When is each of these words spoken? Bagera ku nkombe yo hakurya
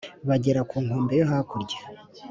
Bagera 0.27 0.61
ku 0.69 0.75
nkombe 0.85 1.13
yo 1.19 1.25
hakurya 1.31 1.79